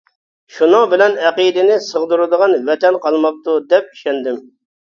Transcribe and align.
شۇنىڭ 0.53 0.85
بىلەن 0.93 1.17
ئەقىدىنى 1.25 1.77
سىغدۇرىدىغان 1.89 2.57
ۋەتەن 2.71 2.99
قالماپتۇ، 3.07 3.57
دەپ 3.75 3.93
ئىشەندىم. 3.97 4.43